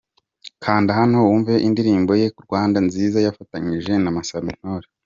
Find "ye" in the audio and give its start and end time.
2.21-2.27